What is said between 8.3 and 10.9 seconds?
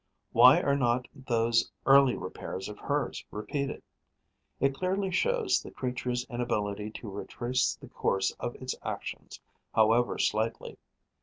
of its actions, however slightly.